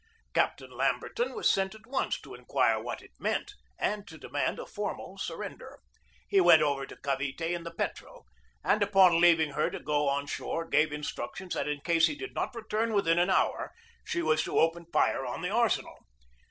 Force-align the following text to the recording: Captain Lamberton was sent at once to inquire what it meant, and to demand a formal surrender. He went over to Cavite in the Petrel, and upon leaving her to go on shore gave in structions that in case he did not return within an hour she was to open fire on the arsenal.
Captain 0.33 0.71
Lamberton 0.71 1.35
was 1.35 1.47
sent 1.47 1.75
at 1.75 1.85
once 1.85 2.19
to 2.19 2.33
inquire 2.33 2.79
what 2.81 3.03
it 3.03 3.11
meant, 3.19 3.53
and 3.77 4.07
to 4.07 4.17
demand 4.17 4.57
a 4.57 4.65
formal 4.65 5.15
surrender. 5.19 5.79
He 6.27 6.41
went 6.41 6.63
over 6.63 6.87
to 6.87 6.95
Cavite 6.95 7.39
in 7.53 7.61
the 7.65 7.69
Petrel, 7.75 8.25
and 8.63 8.81
upon 8.81 9.21
leaving 9.21 9.51
her 9.51 9.69
to 9.69 9.79
go 9.79 10.07
on 10.07 10.25
shore 10.25 10.65
gave 10.65 10.91
in 10.91 11.01
structions 11.03 11.53
that 11.53 11.67
in 11.67 11.81
case 11.81 12.07
he 12.07 12.15
did 12.15 12.33
not 12.33 12.55
return 12.55 12.93
within 12.93 13.19
an 13.19 13.29
hour 13.29 13.75
she 14.03 14.23
was 14.23 14.41
to 14.45 14.57
open 14.57 14.87
fire 14.91 15.23
on 15.23 15.43
the 15.43 15.51
arsenal. 15.51 15.99